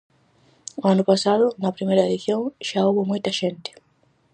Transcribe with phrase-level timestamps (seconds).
[0.83, 3.71] O ano pasado, na primeira edición, xa houbo moita xente.